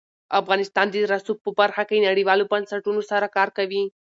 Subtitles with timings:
[0.39, 3.83] افغانستان د رسوب په برخه کې نړیوالو بنسټونو سره کار کوي.